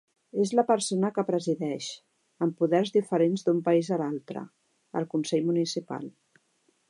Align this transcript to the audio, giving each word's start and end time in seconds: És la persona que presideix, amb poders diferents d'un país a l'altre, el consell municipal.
És 0.43 0.51
la 0.59 0.63
persona 0.69 1.11
que 1.17 1.23
presideix, 1.27 1.89
amb 2.45 2.55
poders 2.63 2.93
diferents 2.97 3.45
d'un 3.49 3.61
país 3.69 3.93
a 3.97 3.99
l'altre, 4.03 4.45
el 5.01 5.09
consell 5.15 5.49
municipal. 5.51 6.09